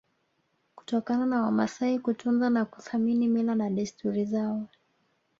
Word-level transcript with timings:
kutokana 0.75 1.25
na 1.25 1.41
Wamasai 1.41 1.99
kutunza 1.99 2.49
na 2.49 2.65
kuthamini 2.65 3.27
mila 3.27 3.55
na 3.55 3.69
desturi 3.69 4.25
zao 4.25 4.67